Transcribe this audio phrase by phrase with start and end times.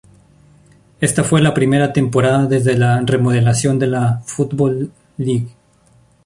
[0.99, 5.49] Esta fue la primera temporada desde la remodelación de la Football League.